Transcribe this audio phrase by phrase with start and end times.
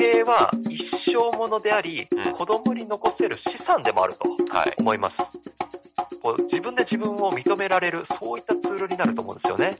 [0.00, 4.74] 計は一生ものであり、うん子供に残せる資産でもあるとはい。
[4.78, 5.22] 思います。
[6.22, 9.76] こう自分で自分を認められる、そういったツールになると思うんですよね。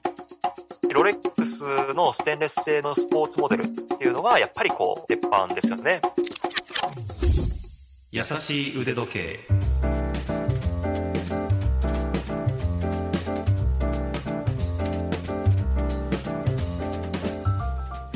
[0.92, 1.62] ロレックス
[1.94, 6.00] のステンレス製のスポーツモデルっていうのが、やっぱりこう、鉄板ですよね。
[8.10, 9.40] 優しい腕時計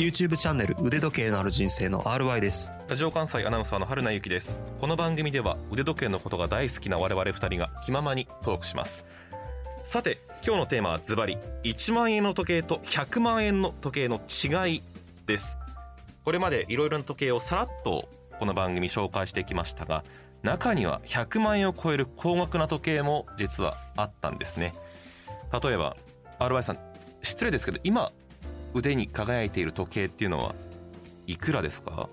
[0.05, 4.61] YouTube チャンネル腕時計のある人生の RY ですラジオ関西アナウンサーの春名由紀です。
[4.79, 9.07] この番組では腕時計のことが大好きな我々二人が気ままにトークします。
[9.83, 14.83] さて、今日のテーマはズバリ、1万円の時計と100万円の時計の違い
[15.27, 15.57] です。
[16.23, 20.05] これまでいろいろな時計をさらっとこの番組紹介してきましたが、
[20.43, 24.75] 中には100万円を超える高額な時計も実はあったんですね。
[25.63, 25.97] 例えば、
[26.41, 26.79] RY さん、
[27.23, 28.13] 失礼ですけど、今
[28.75, 30.55] 腕に輝いている時計っていうのは
[31.27, 32.09] いくらですか？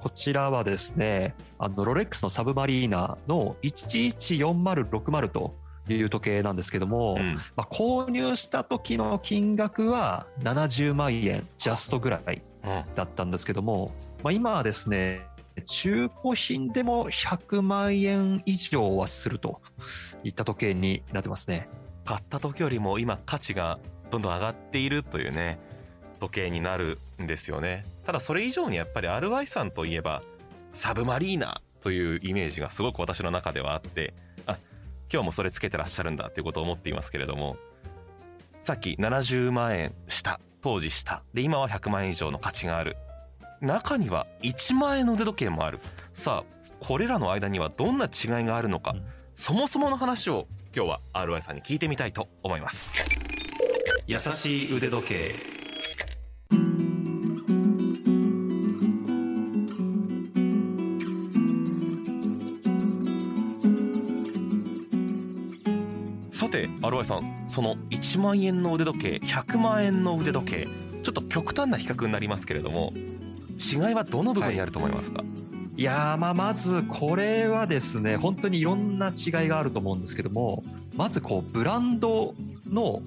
[0.00, 5.54] こちらはですね、あのロレックスのサブマリーナの114060と
[5.88, 7.34] いう時計なんですけども、うん。
[7.56, 13.92] まあ、購入した時の金額は70万円ジャストぐらいうんだったんですけども、
[14.22, 15.26] まあ、今はですね、
[15.64, 19.60] 中古品でも100万円以上はすると
[20.22, 21.68] いった時計になってますね。
[22.04, 23.78] 買った時よりも今価値が
[24.10, 25.58] どんどん上がっているというね
[26.18, 27.84] 時計になるんですよね。
[28.04, 30.22] ただそれ以上にやっぱり RY さんといえば
[30.72, 34.12] サブマリーナというイメージがすごく私の中ではあって
[34.46, 34.58] あ
[35.12, 37.56] 今日もそれつけてらっしゃるんだということを思っていますけれども
[38.62, 42.96] さっき70万円した当時したで今は100万円以上の価値がある。
[43.60, 45.78] 中には1万円の腕時計もある。
[46.12, 49.04] さあこれらの間にはどんな違いがあるのか、うん。
[49.34, 53.04] そもそもの話を今日は RY さんに聞いてみたいと思います。
[54.06, 55.55] 優しい腕時計
[66.36, 70.68] さて RY さんその1万円の腕時計100万円の腕時計
[71.02, 72.92] ちょっと極端な比較になりますけれども
[73.58, 75.24] 違いはどの部分にあると思いますか、
[75.78, 75.82] い。
[75.82, 80.62] やーまあまずこれはですね本当にいろんな違いがあると思うんですけども
[80.94, 82.34] まずこうブランド
[82.68, 83.00] の、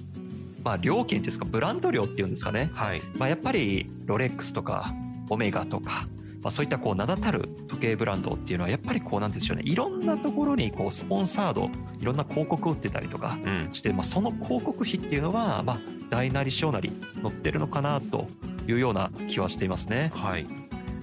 [0.64, 3.02] まあ、料金ですかブランド料っていうんですかね、はい。
[3.16, 4.92] まあ、やっぱりロレックスとか
[5.28, 6.04] オメガとか、
[6.42, 9.62] まあ、そういったこう名だたる時計ブランドっていうのはやっぱりこうなんでしょうね。
[9.64, 13.68] いろんなところにこうスポンサードいろんな広告を売ってたりとかうん。
[13.72, 16.90] して、まあ、その広告費っていうのは、まあ、大なり小なり
[17.22, 18.26] 乗ってるのかなと
[18.66, 20.12] いうような気はしていますね。
[20.14, 20.46] はい。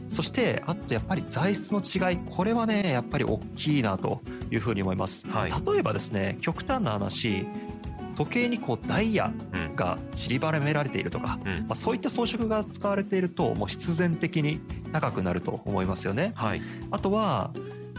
[0.09, 5.51] そしてあとやっぱり材質の違いこれはねやっぱり大きいなというふうに思います、はい。
[5.51, 7.45] 例えばですね極端な話
[8.15, 11.51] 時計にこうダイヤうんが散りばめられているとか、うん。
[11.61, 14.59] まあ、そういった装飾が使われているともう必然的に
[14.91, 16.33] 高くなると思いますよね。
[16.35, 16.61] はい。
[16.91, 17.51] あとは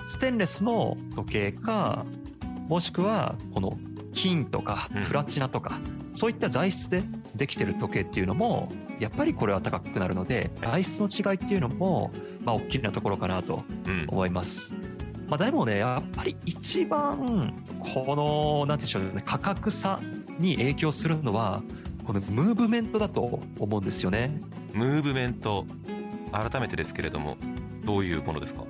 [0.08, 2.04] ステンレスの時計か
[2.68, 3.78] もしくはこの
[4.12, 5.04] 金とかうん。
[5.06, 5.78] プラチナとか、
[6.12, 7.02] そういった材質で
[7.36, 12.10] できてる時計っていうのもやっぱりこれは高くなるので材質の違いっていうのも
[12.44, 14.06] まあ大きなところかなとうん。
[14.08, 14.74] 思います。
[15.28, 17.52] まあ、でもねやっぱり一番
[17.94, 20.00] このなんていうんでしょうね価格差
[20.38, 21.62] に影響するのは
[22.06, 24.40] このムーブメントだと思うんですよね。
[24.72, 25.64] ムーブメント。
[26.30, 27.38] 改めてですけれども
[27.84, 28.62] どういうものですか？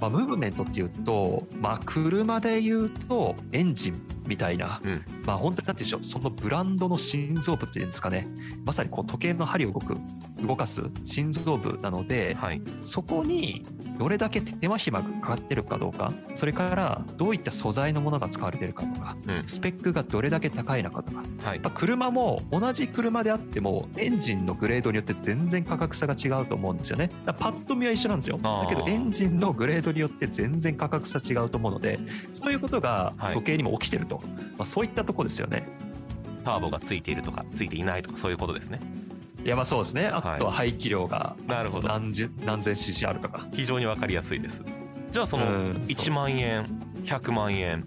[0.00, 5.04] まあ、ムーブメントっていうと、まあ、車で言うとエンジンみたいな、うん。
[5.26, 6.22] まあ本当になんて言うんでしょう。
[6.22, 8.28] そのブランドの心臓部っていうんですかね。
[8.64, 9.96] まさにこう時計の針を動く
[10.46, 12.62] 動かす心臓部なのではい。
[12.82, 13.64] そこに
[13.98, 19.44] どれだけ手間暇がかかってるかどうかそれからどういった素材のものが使われてるかとかうん。
[19.46, 21.22] スペックがどれだけ高いのかとか。
[21.42, 21.54] はい。
[21.54, 27.10] やっぱ車も同じ車であってもエンジンのグレードによって全然価格差が違うと思うんですよね。
[27.24, 28.38] だパッと見は一緒なんですよ。
[28.38, 31.98] だけどエンジンのグレードによって全然価格差違うと思うので
[32.32, 33.34] そういうことがはい。
[33.34, 34.22] 時計にも起きてると、
[34.56, 35.68] まあ、そういったとこですよね。
[36.44, 38.80] ターボがついているとかついていないとかそういうことですね。
[38.80, 40.06] いやまあそうですね。
[40.06, 41.88] あとは排気量がなるほど。
[41.88, 43.48] 何十何千 cc あるとか。
[43.52, 44.62] 非常に分かりやすいです。
[45.10, 46.66] じゃあそのうん1万円
[47.04, 47.84] 100万円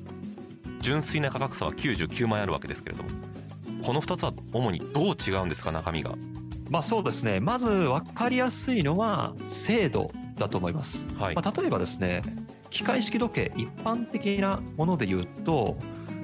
[0.81, 3.09] 純粋な価格差は99万円あるわけですけれども
[3.83, 5.71] この2つは主にどう違うんですか？
[5.71, 6.15] 中身が。
[6.69, 7.39] まあそうですね。
[7.39, 11.05] まず分かりやすいのは精度だと思います。
[11.19, 12.23] はい、まあ、例えばですね
[12.71, 15.77] 機械式時計一般的なもので言うと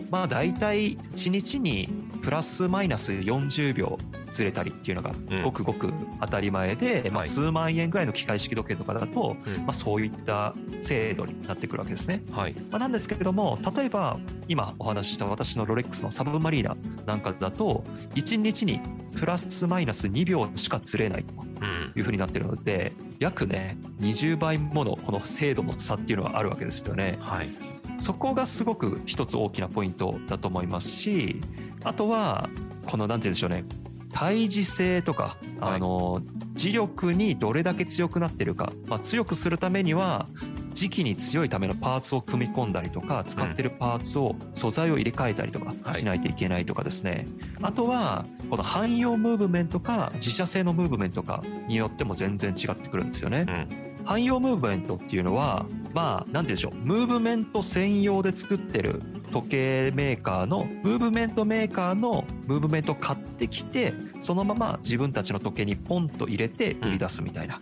[0.10, 1.88] まあ大体1日に
[2.22, 3.98] プラスマイナス40秒
[4.32, 5.44] ずれたりっていうのがうん。
[5.44, 12.22] ごくごく当たり前で、まあ、はい数万円ぐらいの機械式時計とかだと、うんまあ、そういった精度になってくるわけですね。
[12.32, 12.54] はい。
[12.72, 16.76] まあ、なんですけれども例えば今お話しした私のロレックスのサブマリーナ
[17.06, 17.84] なんかだと
[18.16, 18.82] 1日に
[19.16, 21.92] プラスマイナス2秒しかずれないとうん。
[21.96, 27.18] いうふうになっているので約ね20倍ものこの精度の差っていうのがあるわけですよね。
[27.20, 27.50] はい。
[27.98, 31.42] そこがすごく一つ大きなポイントだと思いますし
[31.84, 32.50] あとは
[32.86, 33.66] このなんて言うんでしょうね。
[34.12, 35.76] 対峙性とか、はい。
[35.76, 36.22] あの
[36.56, 40.28] 磁力にどれだけ強くなってるか、まあ、強くするためには
[40.74, 45.76] 磁気に強いためのパーツを組み込んだりとか使ってるパーツを素材を入れ替えたりとはい。
[45.78, 47.28] かしないといけないとかですね、
[47.62, 53.46] あとはこの汎用ムーブメントか自社製のムーブメントかによっても全然違ってくるんですよね。
[53.48, 56.76] うん汎用ムーブメントっていうのはまあ何て言うんでしょう。
[56.84, 67.60] ムーブメント専用で作ってる時計メーカーのムーブメントメーカーのムーブメントを買ってきてそのまま自分たちの時計にポンと入れて売り出すみたいな、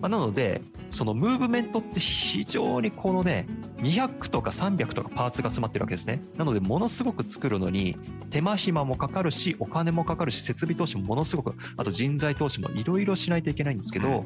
[0.00, 3.46] まあ、なのでそのムーブメントって非常にこのね
[3.78, 6.20] 200とか300とかパーツが詰まってるわけですね。
[6.36, 7.96] なのでものすごく作るのに
[8.30, 14.24] 手間暇もかかるしお金もかかるし設備投資もものすごくあと人材投資もいろいろしないといけないんですけど、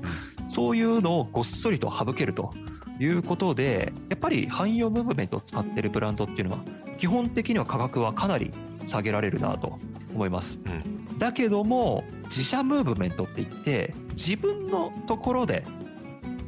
[0.48, 2.52] そういうのをごっそりと省けると
[2.98, 6.58] いうことでやっぱり汎用ムーブメントを使ってるブランドっていうのは
[6.98, 8.52] 基本的には価格はかなり
[8.84, 9.78] 下げられるなと
[10.14, 10.60] 思います。
[10.64, 11.18] うん。
[11.18, 15.64] だけども自社ムーブメントって言って自分のところで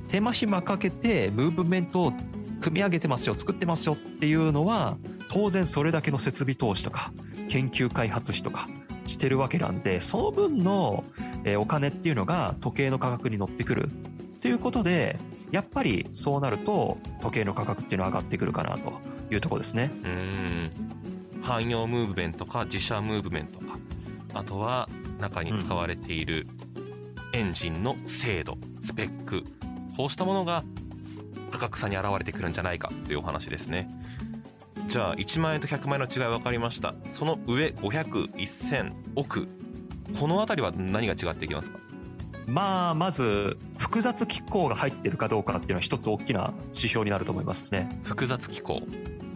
[0.09, 2.13] 手間暇かけてムーブメントを
[2.65, 4.97] 組み上げてますよ作ってますよっていうのは
[5.31, 7.13] 当然それだけの設備投資とか
[7.51, 8.71] 研究開発費とか
[9.05, 11.05] してるわけなんでその分の
[11.45, 13.91] えお金っていうのが時計の価格に乗ってくる
[14.41, 15.19] ということで
[15.51, 18.95] やっぱりそうなると時計の価格っていうのは上がってくるかなと
[19.31, 19.91] いうところですね。
[20.03, 20.71] うん。
[21.43, 23.79] 汎用ムーブメントか自社ムーブメントか。
[24.33, 24.89] あとは
[25.21, 26.47] 中に使われている
[27.35, 29.45] エンジンの精度スペック。
[29.97, 30.65] こうしたものが
[31.65, 33.89] 格差に現れてくるんじゃないかというお話ですね
[34.87, 39.49] じゃあ1万円と100万円の違い分かりましたその上5001,000億
[40.19, 41.79] この辺りは何が違っていきますか
[42.47, 47.89] まあまず複雑機構が入ってるかどうかっていうのは一つ大きな指標になると思いますね。
[48.05, 48.83] 複雑機構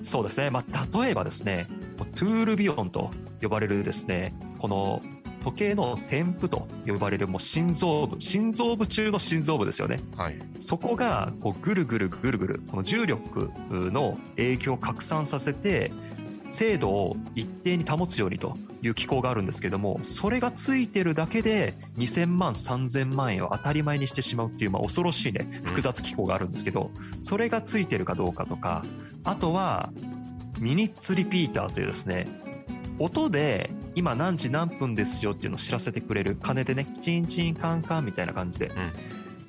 [0.03, 0.51] そうですね。
[0.51, 1.67] まあ例えばですね、
[1.97, 3.11] トゥールビオンと
[3.41, 5.03] 呼ばれるですね、この
[5.49, 10.01] 時計の添付と呼ばれるもう心臓部、心臓部中の心臓部ですよね。
[10.17, 15.93] はいそこがこうぐるぐるぐるぐるこの重力の影響を拡散させて
[16.51, 26.91] 精度を一定に保つようにという機構があるんですけどもそれがついてるだけで2000万3000万円を当たり前にしてしまうっていう、まあ、恐ろしいね複雑機構があるんですけど
[27.23, 28.85] それがついてるかどうかとか
[29.25, 29.91] あとは
[30.59, 32.27] ミニッツリピーターというですね
[32.99, 36.37] 音で今何時何分ですよっていうのを知らせてくれる。
[36.41, 38.71] 鐘でねチンチンカンカンみたいな感じで、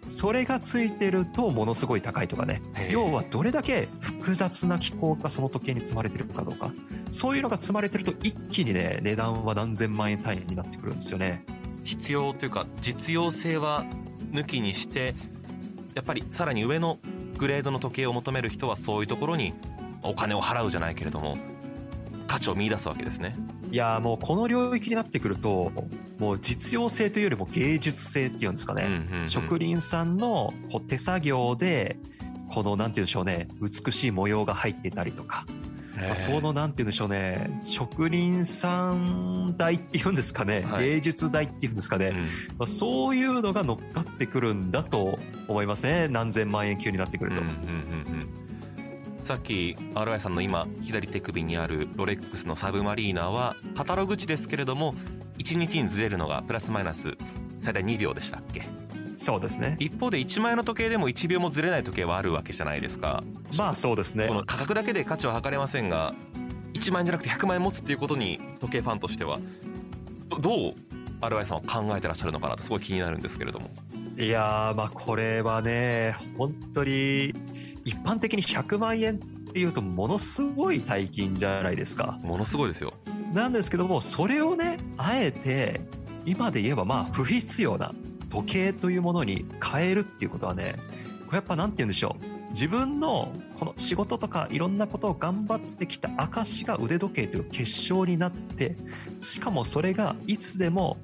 [0.07, 2.63] それがついてるとものすごい高いとかね。
[2.89, 6.71] 要はどれだけ複雑な機構がその時計に積まれてるかどうか。
[7.11, 11.45] そういうのが積まれてると一気にね値段は何千万円単位になってくるんですよね。
[11.83, 13.85] 必要というか実用性は
[14.31, 15.13] 抜きにして
[15.93, 16.97] やっぱりさらに上の
[17.37, 19.53] グレードの時計を求める人はそういうところに
[20.01, 21.37] お金を払うじゃないけれども
[22.27, 23.35] 価値を見出すわけですね
[23.71, 25.71] いやーもうこの領域になってくると
[26.17, 29.27] もう実用性というよりも芸術性っていうんですかね、うんうんうん。
[29.27, 31.97] 職人さんのこう手作業で
[32.49, 35.45] このなんて言うんでしょうね美しい模様が入ってたりとか
[35.95, 40.85] まあそのなんて言うんでしょうね職人さん代っていうんですかね、はい。
[40.85, 42.15] 芸術代っていうんですかね、うん。
[42.57, 46.07] まあ、そういうのが乗っかってくるんだと思いますね。
[46.07, 47.59] 何千万円級になってくると、うんうんうん
[48.13, 48.48] うん
[49.23, 54.95] さっき RI さんの今左手首にあるロレックスのサブマリーナーはカタログ値ですけれども
[55.37, 57.15] 1日にずれるのがプラスマイナス
[57.61, 58.63] 最大2秒でしたっけ？
[59.15, 59.75] そうですね。
[59.79, 63.21] 一方で1万円の時計でも1秒もずれない時計はあるわけじゃないですか。
[63.57, 64.27] まあそうですね。
[64.27, 66.13] この価格だけで価値は測れませんが
[66.73, 69.39] 1万円じゃなくて100万円持つっていうことに時計ファンとしては
[70.29, 70.73] どどう
[71.21, 73.69] RI さんは考えてらっしゃるのかなとすごい気になるんですけれども
[74.19, 77.33] いやーまあこれはね本当に
[77.85, 79.17] 一般的に100万円っ
[79.53, 82.19] ていうとものすごい大金じゃないですか。
[82.21, 82.91] ものすごいですよ。
[83.33, 85.79] なんですけどもそれをねあえて
[86.25, 87.93] 今で言えばまあ不必要な
[88.29, 90.75] 時計というものに変えるっていうことはね
[91.27, 92.49] これやっぱなんて言うんでしょう。
[92.49, 98.75] 自分のこの仕事とかいろんなことを頑張ってきた証が腕時計という結晶になって
[99.21, 100.97] しかもそれがいつでも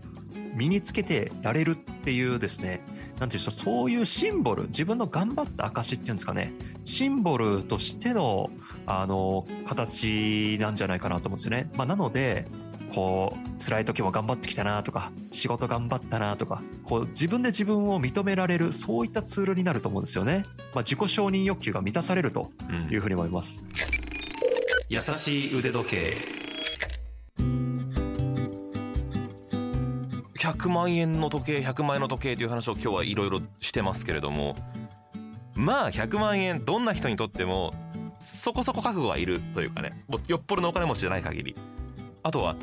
[0.54, 2.82] 身につけてられるっていうですね
[3.20, 6.54] なんていうでしょうそういうシンボル自分の頑張った証っていうんですかね。
[6.84, 8.50] シンボルとしての
[8.86, 11.70] あの形なんじゃないかなと思うんですよね。
[11.76, 12.46] まあ、なので
[12.94, 22.52] こう辛い時も頑張ってきたなとか仕事頑張ったなとかこう自分で自分を認められるそういったツールになると思うんですよね、まあ、自己承認欲求が満たされると
[22.92, 23.64] いうふうに思います、
[24.90, 26.45] 優しい腕時計。
[30.46, 34.56] 100万円の時計100万円の時計という話を今日はいろいろしてますけれども
[35.56, 37.74] まあ100万円どんな人にとっても
[38.20, 41.56] そこそこ覚悟はいるというかねもうよっぽどのお金持ちじゃない限り
[42.22, 42.56] あとは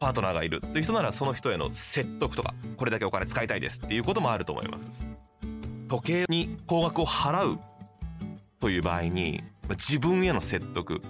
[0.00, 4.90] パートナーがいるという人ならその人への説得とかこれだけお金使いたいですっていうこともあると思います。
[5.88, 7.58] 時計に高額を払う
[8.58, 11.02] という場合に自分への説得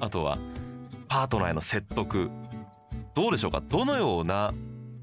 [0.00, 0.38] あとは
[1.08, 2.30] パートナーへの説得
[3.14, 3.62] どうでしょうか？
[3.68, 4.54] どのような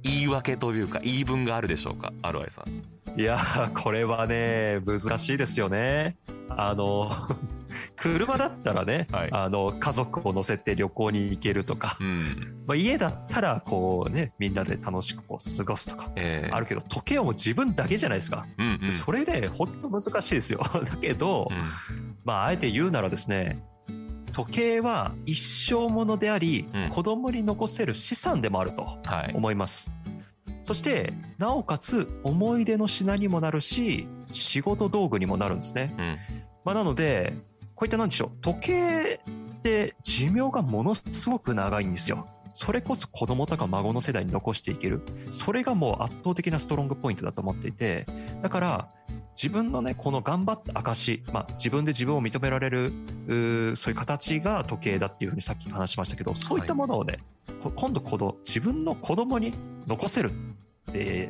[0.07, 3.19] 言い訳というか言い分があるでしょうか RY さん。
[3.19, 6.17] いやーこれはね難しいですよね。
[6.49, 7.11] あの
[7.95, 9.29] 車だったらね、はい。
[9.31, 12.63] あの家族を乗せて旅行に行けるとか、うん。
[12.65, 16.51] まあ、家だったらこうねみんなで楽しくこう過ごすとかええ。
[16.51, 18.91] あるけど時計はもう自分だけじゃないですか、うんうん。
[18.91, 20.59] それで本当難しいですよ。
[20.85, 22.15] だけど、うん。
[22.23, 23.63] まああえて言うならですね
[24.37, 26.89] 時計は一生ものであり、うん。
[26.89, 29.33] 子供に残せる資産でもあるとはい。
[29.33, 29.91] 思います。
[30.61, 36.17] そしてなおかつ思い出の品にもなるし仕事道具にもなるんですね、うん。
[36.65, 37.33] まあ、なので
[37.73, 39.19] こういったなんでしょう時計
[39.57, 42.27] って寿命がものすごく長いんですよ。
[42.53, 45.01] それこそ子供とか孫の世代に残していける。
[45.31, 48.05] それがもう圧倒的なストロングポイントだと思っていて
[48.41, 48.89] だから
[49.41, 52.91] 自分のねこの頑張った証、まあ、自分で自分を認められる
[53.75, 57.19] そういう形が時計だっていうふうにさっき話しましたけどそういったものをね、
[57.63, 59.53] こ今度この自分の子供に
[59.85, 60.31] 残せる
[60.89, 61.29] って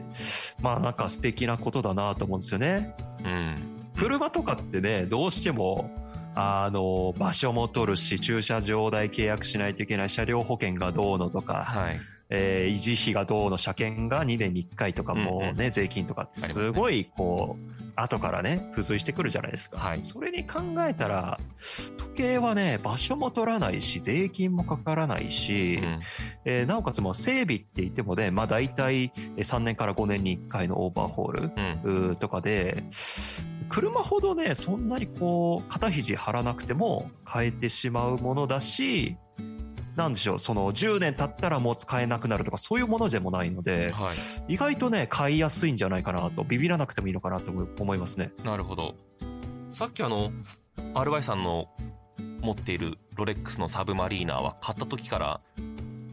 [0.61, 2.95] まあなんか素敵なことだなと思うんですよね。
[3.25, 3.55] うん。
[3.97, 5.91] 車とかってねどうしても
[6.33, 20.03] あの場所も取るし駐車場代契約しないといけない車両保険がどうのとか、はいえー維持費がどうの車検が2年に1回とかもうんうね、税金とかってすごいこう後からね付随してくるじゃないですか、はい。
[20.03, 21.39] それに考えたら
[21.97, 25.99] 時計はね場所も取らないし税金もかからないし、うん。
[26.45, 32.83] えーなおかつもう整備って言ってもね、まあ、大体3年から5年に1回のオーバーホール、とかで
[33.69, 39.17] 車ほどねそんなにこう肩肘張らなくても変えてしまうものだし
[39.97, 44.13] なんでしょうその10年経ったらもう使えなくなるとかそういうものでもないのでは
[44.47, 44.53] い。
[44.53, 48.31] 意外とね買いやすいんじゃないかなとビビらなくてもいいのかなと思思いますね。
[48.45, 48.95] なるほど。
[49.71, 50.31] さっきあの
[50.93, 51.67] RY さんの
[52.41, 55.41] 持っているロレックスのサブマリーナーは買った時から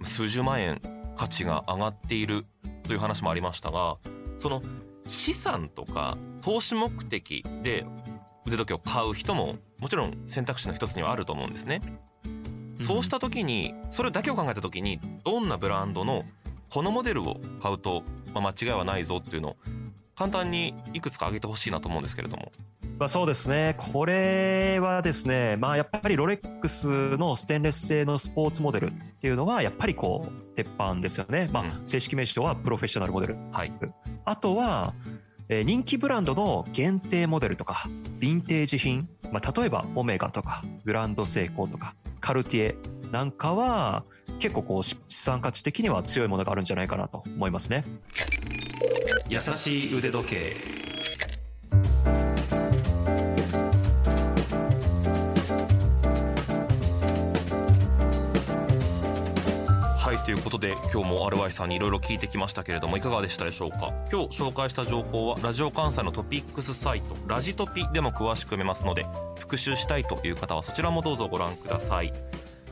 [0.02, 0.80] 数十万円
[1.14, 2.46] 価値が上がっている
[2.84, 3.98] という話もありましたが
[4.38, 4.62] その
[5.06, 7.84] 資産とか投資目的で
[8.46, 11.80] 腕時計を買う人ももちろん選択肢の一つにはあると思うんですね。
[12.84, 16.24] そうした時にそれだけを考えた時にどんなブランドの
[16.68, 18.02] このモデルを買うと、
[18.34, 19.56] まあ、間違いはないぞっていうのを
[20.14, 22.52] 簡単にいくつか挙げてほしいなと思うんですけれども。
[22.98, 33.36] まあ、そうですね、これはですね、まあ、やっぱりロレックスのステンレス製のスポーツモデルっていうのが、やっぱりこう、鉄板ですよね、まあう正式名称はプロフェッショナルモデル。
[33.50, 33.72] はい。
[34.24, 34.94] あとは、
[35.48, 37.88] えー人気ブランドの限定モデルとか、
[38.20, 42.76] ヴィンテージ品、まあ、例えばオメガとか、グランドセイコーとか、カルティエ
[43.12, 44.02] なんかは、
[44.38, 47.84] 結構こう資産価値的には強いものがあるんじゃないかなと思いますね。
[49.28, 50.56] 優しい腕時計
[60.24, 63.92] ということで今日も RY さんにいろいろ聞いてきましたけれどもいかがでしたでしょうか？
[64.10, 69.06] 今日紹介した情報はラジオ関西のトピックスサイトラジトピでも詳しく読めますので
[69.38, 72.12] 復習したいという方はそちらもどうぞご覧ください。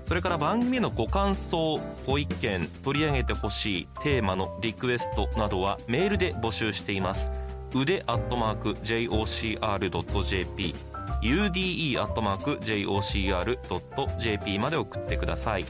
[0.06, 7.30] それから番組へのご感想ご意見取り上げてほしいテーマのリクエストなどはメールで募集しています。
[7.74, 10.74] 腕アットマーク JOCR.jp
[11.22, 15.64] ude アットマーク JOCR.jp まで送ってください。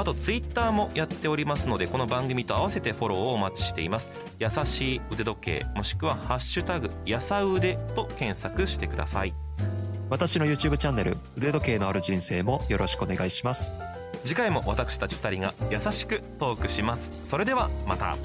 [0.00, 4.08] あとツイッターもやっておりますのでこの番組と合わせてフォローをお待ちしています。
[4.38, 9.34] 優しい腕時計もしくはハッシュタグやさ腕と検索してください。
[10.08, 13.74] 私の YouTube チャンネル腕時計のある人生もよろしくお願いします。
[14.24, 17.12] 次回も私たち2人が優しくトークします。
[17.26, 18.16] それではまた